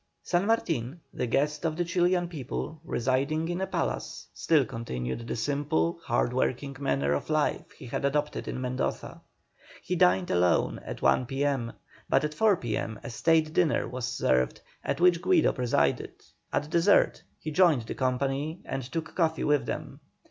San 0.23 0.47
Martin, 0.47 0.99
the 1.13 1.27
guest 1.27 1.63
of 1.63 1.77
the 1.77 1.85
Chilian 1.85 2.27
people, 2.27 2.81
residing 2.83 3.47
in 3.49 3.61
a 3.61 3.67
palace, 3.67 4.29
still 4.33 4.65
continued 4.65 5.27
the 5.27 5.35
simple, 5.35 5.99
hard 6.03 6.33
working 6.33 6.75
manner 6.79 7.13
of 7.13 7.29
life 7.29 7.69
he 7.73 7.85
had 7.85 8.03
adopted 8.03 8.47
in 8.47 8.59
Mendoza. 8.59 9.21
He 9.83 9.95
dined 9.95 10.31
alone 10.31 10.79
at 10.83 11.03
1 11.03 11.27
P.M., 11.27 11.73
but 12.09 12.23
at 12.23 12.33
4 12.33 12.57
P.M. 12.57 12.99
a 13.03 13.11
state 13.11 13.53
dinner 13.53 13.87
was 13.87 14.07
served 14.07 14.61
at 14.83 14.99
which 14.99 15.21
Guido 15.21 15.53
presided. 15.53 16.13
At 16.51 16.71
dessert 16.71 17.21
he 17.39 17.51
joined 17.51 17.83
the 17.83 17.93
company 17.93 18.61
and 18.65 18.81
took 18.81 19.13
coffee 19.13 19.43
with 19.43 19.67
them. 19.67 19.99